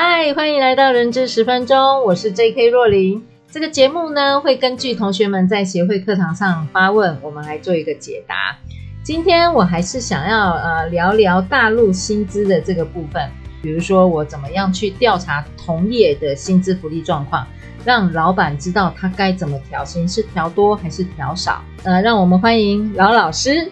[0.00, 2.68] 嗨，欢迎来到人资十分钟，我是 J.K.
[2.68, 3.20] 若琳。
[3.50, 8.56] 这个节目呢，会根据同学们在协会课堂上发问，我们来做一个解答。
[9.02, 13.28] 今天我还是想要呃聊聊大陆薪资的这个部分，
[13.60, 17.44] 比如说我怎么样去调查同业的薪资福利状况，
[17.84, 21.60] 让老板知道他该怎么调薪，是调多还是调少？
[21.82, 23.68] 呃，让我们欢迎饶老师。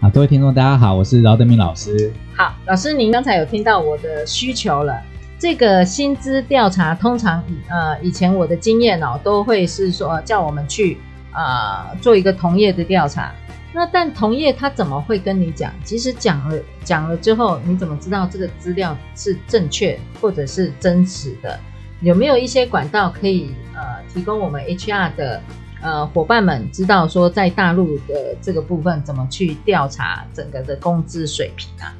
[0.00, 2.10] 好，各位听众大家好，我是饶德明老师。
[2.34, 4.98] 好，老师您刚才有听到我的需求了。
[5.38, 10.98] 这个薪资调查通常呃以前我的经验哦，都会是说叫我们去
[11.30, 13.32] 啊、做一个同业的调查。
[13.72, 15.72] 那但同业他怎么会跟你讲？
[15.84, 21.56] 即使讲了讲了之后，你怎么知道这个资料是正确或者是真实的？
[22.00, 25.42] 有没有一些管道可以呃提供我们 HR 的
[25.82, 31.94] 呃伙伴们知道说在大陆的这个部分怎么去调查整个的工资水平啊？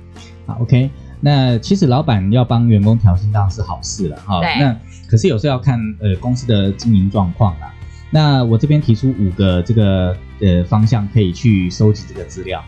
[0.46, 0.90] 好，OK。
[1.20, 4.40] 那其实老板要帮员工调薪当然是好事了哈。
[4.58, 4.76] 那
[5.08, 7.72] 可是有时候要看呃公司的经营状况啦。
[8.10, 12.62] 那我这边提出五个这个呃方向可以去收集这个资料。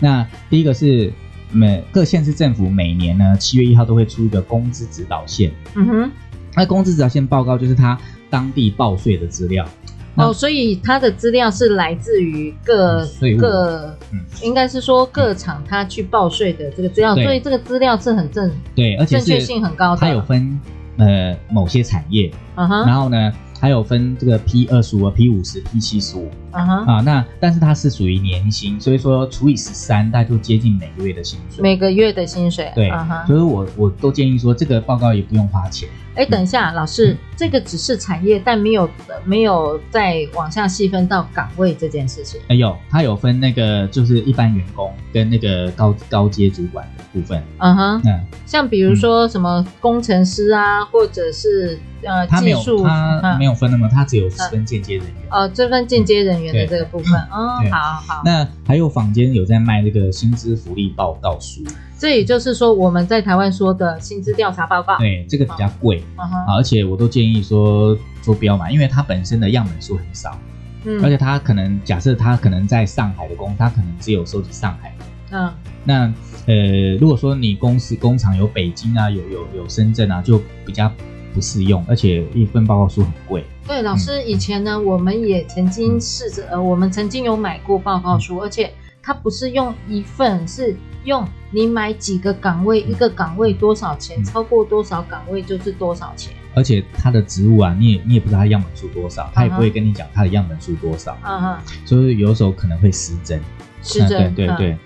[0.00, 1.12] 那第一个是
[1.50, 5.52] 每各县市政府每年呢七月一号都会出一个工资指导线。
[5.74, 6.10] 嗯哼。
[6.54, 9.66] 那工资指导线报告就是他当地报税的资料。
[10.16, 13.06] 哦，所以它的资料是来自于各
[13.38, 20.00] 各，嗯，应该是说各厂他去报税的这个资料，所以这个资料是很正，对，而且正确性很高的。
[20.00, 20.60] 它有分
[20.98, 23.32] 呃某些产业，嗯哼，然后呢。
[23.62, 31.62] 还有分这个 P 二十五、P 五十、P 七十五啊，那但是它是属于年薪，所以说除以十三，大概就接近每个月的薪水。
[31.62, 35.88] 每个月的薪水，对，啊、哈所以我我都建议说，这个报告也不用花钱。
[36.14, 38.88] 哎，等一下，老师，嗯、这个只是产业，但没有
[39.24, 42.40] 没有再往下细分到岗位这件事情。
[42.48, 47.42] 哎有，它有分那个就是一般员工跟那个高高阶主管的部分。
[47.58, 51.78] 嗯哼，嗯，像比如说什么工程师啊，嗯、或者是。
[52.04, 55.14] 呃，他没有，技术他没有分那么，他只有分间接人员。
[55.30, 58.22] 哦，这份间接人员的这个部分，哦，好好。
[58.24, 61.62] 那还有坊间有在卖这个薪资福利报告书，
[62.02, 64.98] 这也就是说我们在台湾说的薪资调查报告。
[64.98, 66.02] 对，这个比较贵，
[66.48, 70.36] 而且我都建议说做标嘛，因为它本身的样本数很少，
[70.82, 74.92] 嗯，而且它可能假设它可能在上海的工，它可能只有收集上海，
[75.30, 75.52] 嗯，
[75.84, 76.12] 那
[76.46, 80.90] 呃，如果说你公司工厂有北京啊，有有有深圳啊，就比较。
[81.34, 83.42] 不适用，而且一份报告书很贵。
[83.66, 88.70] 对，老师以前呢，我们也曾经试着，呃，我们曾经有买过报告书，而且
[89.02, 96.32] 它不是用一份，是用你买几个岗位，一个岗位多少钱，超过多少岗位就是多少钱。
[96.54, 101.16] 而且它的职务啊，你也你也不知道它样本数多少，他也不会跟你讲它的样本数多少。
[101.24, 103.40] 嗯嗯，所以有时候可能会失真。
[103.82, 104.78] 失真，对对对。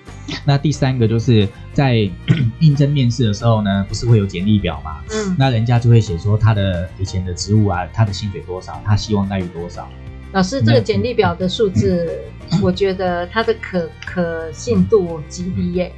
[0.45, 2.09] 那第三个就是在
[2.61, 5.03] 应征面试的时候呢，不是会有简历表吗？
[5.11, 9.87] 嗯，那人家就会写说他的以前的职务啊，他的薪水多少，他希望待遇多少。
[10.37, 12.07] 老师，这个简历表的数字，
[12.51, 15.91] 嗯、我觉得它的可可信度极低耶。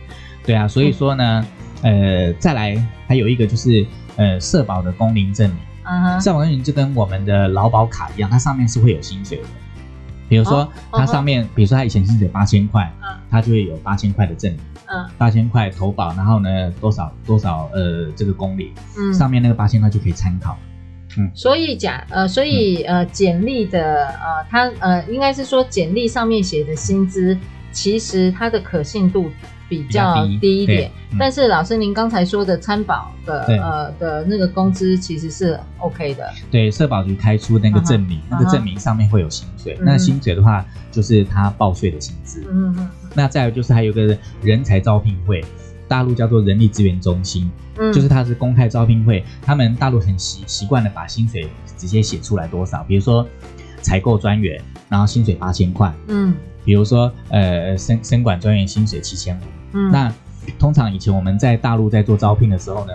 [0.46, 1.44] 对啊，所以说呢，
[1.82, 3.84] 呃，再来还有一个就是
[4.14, 5.58] 呃，社保的工龄证明。
[5.82, 9.44] 嗯哼，社保证明就跟我们的劳保卡一样，它上面是会有薪水的。
[10.28, 20.56] 比如说，它上面，哦、比如说他以前薪水八千块，嗯，他就会有八千块的证明，嗯，八千块投保，然后呢，多少多少呃这个公里，嗯，上面那个八千块就可以参考，
[21.16, 27.36] 嗯，所以假呃，所以呃简历的呃，他呃应该是说简历上面写的薪资，
[27.72, 29.30] 其实它的可信度。
[29.70, 36.26] 比较低一点，但是老师您刚才说的参保的呃的那个工资其实是 OK 的。
[36.50, 39.76] 对，社保局开出那个证明，那个证明上面会有薪水。
[39.82, 42.42] 那薪水的话，就是他报税的薪资。
[42.50, 42.88] 嗯嗯。
[43.14, 45.44] 那再有就是还有个人才招聘会，
[45.88, 53.26] 大陆叫做人力资源中心，嗯就是它是公开招聘会，他们大陆很习习惯的把薪水直接写出来多少，比如说
[53.80, 55.92] 采购专员，然后薪水八千块。
[56.06, 56.34] 嗯。
[56.64, 59.40] 比如说呃，生生管专员薪水七千五。
[59.72, 60.12] 嗯，那
[60.58, 62.92] 通常以前我们在大陆在做招聘的时候呢，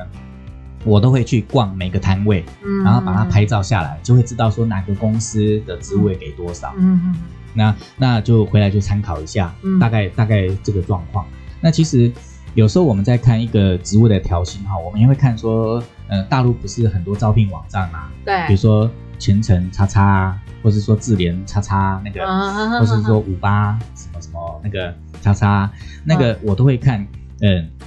[0.86, 7.16] 我都会去逛每个摊位，嗯，然后把它拍照下来，就会知道说哪个公司的职位给多少，嗯嗯，
[7.56, 11.25] 那那就回来就参考一下，嗯、大概大概这个状况。
[11.60, 12.12] 那其实
[12.55, 18.11] 有时候我们在看一个职务的调薪哈，我们也会看说，呃，大陆不是很多招聘网站嘛？
[18.23, 25.71] 对，比如说前程叉叉，或是说智联叉叉那个，啊、或是说五八什么什么那个叉叉，
[26.03, 27.01] 那个我都会看。
[27.41, 27.85] 嗯、呃，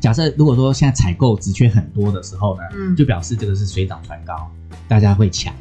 [0.00, 4.50] 假设如果说现在采购职缺很多的时候呢，嗯，就表示这个是水涨船高，
[4.88, 5.54] 大家会抢，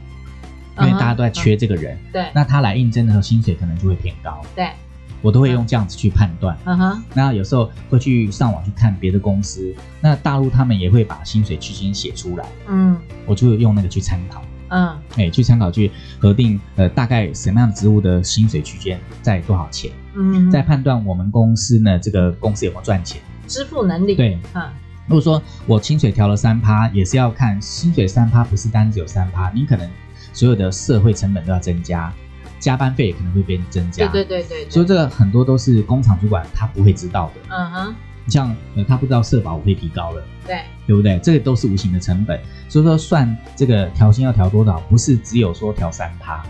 [0.79, 1.95] 因为大家都在缺这个人。
[2.11, 4.41] 对、嗯，那他来应征的时候，薪水可能就会偏高。
[4.55, 4.71] 对。
[5.21, 24.63] 我都会用这样子去判断，嗯哼，那有时候会去上网去看别的公司，那大陆他们也会把薪水区间写出来，嗯，我就用那个去参考，嗯，哎、欸，去参考去核定，呃，大概什么样的职务的薪水区间在多少钱，嗯，再判断我们公司呢，这个公司有没有赚钱，支付能力，对，嗯，
[25.07, 29.89] 如果说我薪水调了三趴，也是要看薪水三趴，不是单只有三趴，你可能
[30.31, 32.13] 所有的社会成本都要增加。
[32.59, 37.55] 加班费也可能会变增加，对对对对，所以这个很多都是工厂主管他不会知道的。
[37.55, 37.95] 嗯哼，
[38.27, 41.17] 像呃他不知道社保我会提高了，对，对不对？
[41.23, 42.39] 这个都是无形的成本。
[42.67, 46.43] 所以说算这个调薪要调多少，不是只有说调三趴，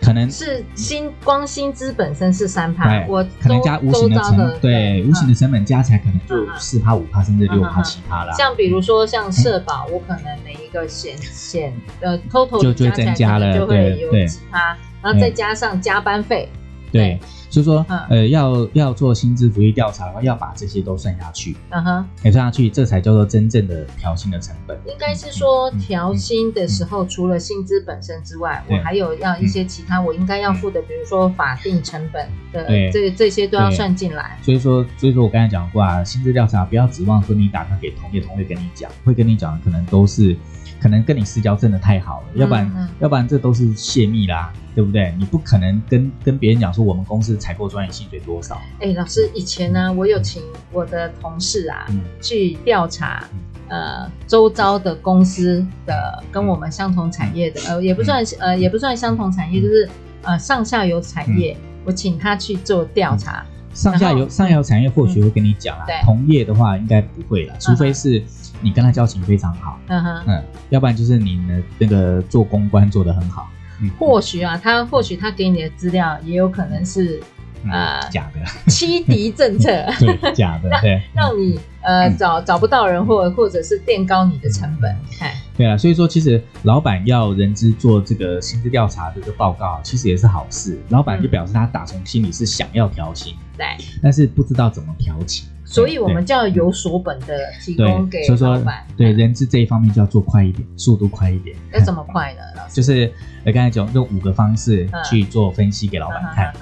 [0.00, 8.32] 可能是薪光薪资本身是三趴，我可能加无形的成本，对，无形的成本加起来可能就四趴、五趴甚至六趴、七趴啦。
[8.32, 14.76] 像比如说像社保，我可能每一个险险呃 total 就就增加了，就会有几趴。
[15.06, 16.48] 然后再加上加班费，
[16.90, 17.16] 对，
[17.48, 24.76] 所以说，呃，要要做薪资福利调查的话，要把这些都算下去，嗯哼，也算下去，这才叫做真正的调薪的成本。
[24.86, 34.38] 应该是说，调薪的时候，除了薪资本身之外，我还有要一些其他我应该要付的，比如说法定成本的，这这些都要算进来。
[34.42, 40.36] 所以说，所以说我刚才讲过啊，薪资调查不要指望说你打算给同业，同业跟你讲，会跟你讲的可能都是。
[40.78, 45.12] 可能跟你私交真的太好了，要不然，嗯嗯、要不然这都是泄密啦，对不对？
[45.18, 48.60] 你不可能跟跟别人讲说我们公司采购专员薪水多少。
[48.80, 53.22] 哎，老师，以前呢，我有请我的同事啊、嗯、去调查，
[53.68, 59.88] 呃，周遭的公司的跟我们相同产业的，呃，也不算、嗯、呃，也不算相同产业，就是
[60.22, 63.46] 呃上下游产业，嗯、我请他去做调查。
[63.48, 63.52] 嗯。
[63.76, 68.20] 上下游上游产业或许会跟你讲啊，嗯、同业的话应该不会啦，除非是
[68.60, 73.48] 你跟他交情非常好，嗯哼，嗯，要不然就是你的那个做公关做得很好，
[73.80, 77.22] 嗯，或许啊，他或许他给你的资料也有可能是。
[77.70, 93.66] 呃，假的， 欺敌政策， 对，假的，对，让你呃找找不到人，或或者是垫高你的成本，哎，对啊，所以说其实老板要人资做这个薪资调查这个报告，其实也是好事，老板就表示他打从心里是想要调薪，对，
[94.02, 102.40] 但是不知道怎么调起，所以我们就要有所本的提供给老板，对，人资这一方面就要做快一点，速度快一点，要怎么快呢？
[102.56, 103.12] 老师，就是
[103.44, 106.52] 我刚才讲用五个方式去做分析给老板看。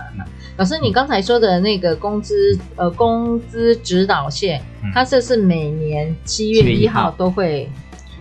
[0.57, 4.63] 老师，你刚才说的那个工资，呃，工资指导线，
[4.93, 7.69] 它这是每年七月一号都会，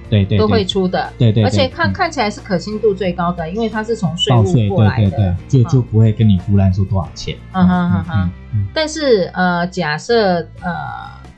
[0.09, 7.37] 对对，都会出的，对对，而且看看起来是可信度最高的，因为它是从税务过来的，就就不会跟你胡乱说多少钱。
[7.51, 8.31] 嗯哼哼哼。
[8.73, 10.73] 但是呃，假设呃，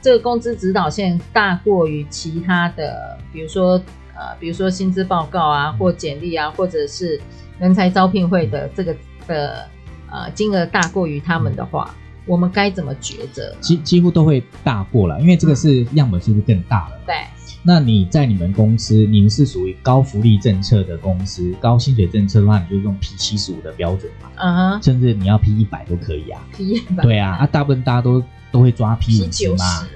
[0.01, 3.71] 这个工资指导线大过于其他的，比如说
[4.13, 7.19] 呃，比如说薪资报告啊，或简历啊，或者是
[7.59, 8.95] 人才招聘会的这个
[9.27, 9.67] 的。
[10.15, 11.95] 呃，金额大过于他们的话，嗯、
[12.25, 13.53] 我们该怎么抉择？
[13.59, 16.95] 几几乎都会大过了，因为这个是样本数是更大了。
[17.05, 17.15] 对，
[17.63, 24.29] 那你在你们公司，你们是属于高福利政策的公司，高薪水政策的话，你就用 P 七十五的标准嘛。
[24.37, 26.41] 嗯哼，甚至你要 P 一百都可以啊。
[26.55, 27.03] P 一百。
[27.03, 29.87] 对啊，啊，大部分大家都都会抓 P 五十嘛。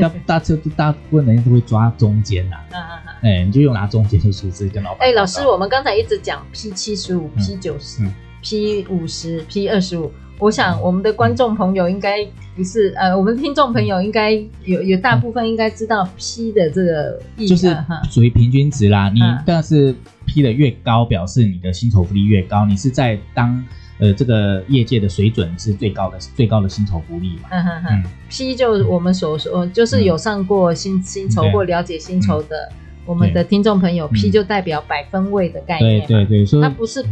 [0.00, 2.56] 大大车大部分人都会抓中间呐。
[2.70, 3.40] 嗯嗯嗯。
[3.40, 5.08] 哎，你就用拿中间的数字跟老板。
[5.08, 8.08] 哎，老师，我们刚才一直讲 P 七十五、P 九十。
[8.48, 10.08] P 五十，P 二十五。
[10.38, 12.24] 我想我们的观众朋友应该
[12.54, 14.34] 不是，呃，我们听众朋友应该
[14.64, 17.76] 有有大部分应该知道 P 的这个意思，就是
[18.08, 19.10] 属于平均值啦。
[19.12, 19.92] 你但是
[20.26, 23.60] P 的越高，表示你的薪酬福利越高，你是在当
[23.98, 27.48] 呃这个业界的水准是最高的最高的薪酬福利嘛。
[27.50, 32.70] 嗯哼哼，P 就我们所说，就是有上过薪薪酬或了解薪酬的。
[33.06, 37.04] 我们的听众朋友，P 就代表百分位的概念，对对对，它不是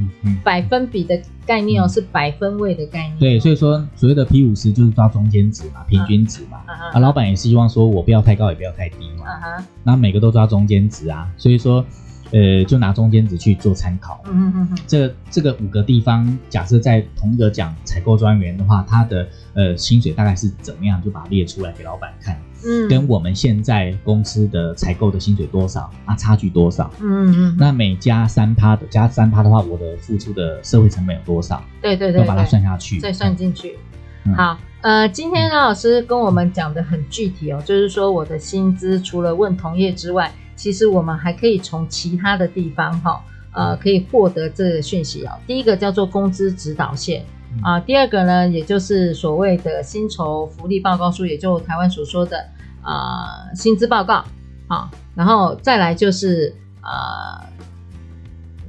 [0.42, 3.18] 百分比的概念哦，是百分位的概念。
[3.18, 6.58] 对，所以说所谓的 P 五十就是抓中间值嘛，平均值嘛。
[6.92, 9.26] 啊，老板也希望说我不要太高，也不要太低嘛。
[9.26, 11.30] 啊哈，那每个都抓中间值啊。
[11.36, 11.84] 所以说，
[12.34, 14.20] 呃，就拿中间值去做参考。
[14.26, 14.78] 嗯嗯嗯。
[14.88, 22.36] 这这个五个地方，假设在同一个讲采购专员的话，他的呃薪水大概是怎么样，就把它列出来给老板看。
[22.66, 22.88] 嗯。
[22.88, 26.16] 跟我们现在公司的采购的薪水多少啊？
[26.16, 26.90] 差距多少？
[27.00, 27.56] 嗯嗯。
[27.56, 31.62] 那每加三趴的加三趴的话，我的付出的社会成本有多少？
[31.80, 32.20] 对对对。
[32.20, 33.78] 要把它算下去，再算进去。
[34.24, 40.32] 嗯、好，呃，今天老师跟我们讲的很具体哦，就是说我的薪资除了问同业之外。
[40.56, 45.32] 其实我们还可以从其他的地方哈，呃，可以获得这个讯息哦。
[45.46, 47.24] 第一个叫做工资指导线
[47.62, 52.36] 啊，第二个呢，也就是所谓的薪酬福利报告书，也就台湾所说的
[52.82, 54.24] 啊薪资报告
[54.68, 57.46] 啊，然后再来就是呃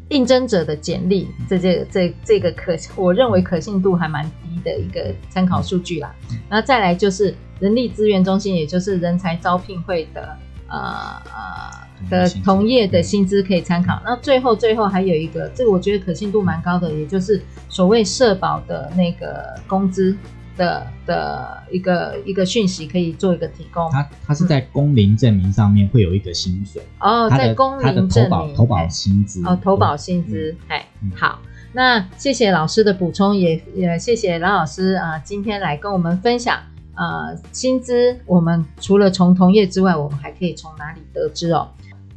[0.09, 6.13] 应征者的简历，这这这这个可我认为可信度还蛮低的一个参考数据啦。
[6.47, 10.37] 然后再来就是人力资源中心，也就是人才招聘会的。
[10.67, 10.77] 呃
[11.25, 20.15] 呃的同业的薪资可以参考，那最后最后还有一个，这个我觉得可信度蛮高的，也就是所谓社保的那个工资
[20.57, 23.89] 的的一个一个讯息，可以做一个提供。
[23.91, 26.81] 它它是在工龄证明上面会有一个薪水。
[26.99, 28.53] 哦，在工龄证明。
[28.55, 29.41] 投保薪资。
[29.45, 31.39] 哦，投保薪资哎，好，
[31.73, 36.59] 那谢谢老师的补充，也也谢谢蓝老师啊，今天来跟我们分享。
[36.95, 41.67] 呃，薪资我们除了从同业之外，我们还可以从哪里得知哦？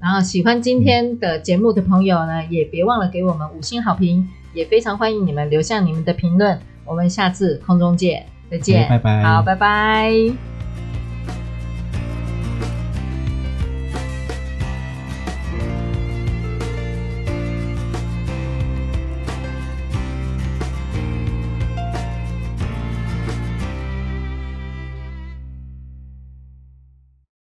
[0.01, 6.59] 然后喜欢今天的节目的朋友呢，也别忘了给我们五星好评，也非常欢迎你们留下你们的评论。
[6.85, 10.58] 我们下次空中见，再见，拜拜，好，拜拜。